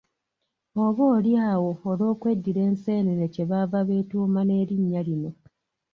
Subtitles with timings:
[0.85, 5.29] Oboolyawo olw’okweddira enseenene kye baava beetuuma n’erinnya lino.